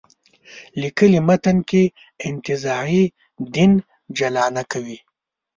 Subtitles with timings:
[0.81, 1.83] لیکلي متن کې
[2.27, 3.03] انتزاعي
[3.53, 3.71] دین
[4.17, 4.97] جلا نه کوي.